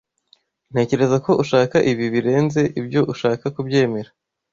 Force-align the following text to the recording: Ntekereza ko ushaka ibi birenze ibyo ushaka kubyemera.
Ntekereza 0.71 1.17
ko 1.25 1.31
ushaka 1.43 1.77
ibi 1.91 2.05
birenze 2.13 2.61
ibyo 2.79 3.01
ushaka 3.13 3.45
kubyemera. 3.55 4.09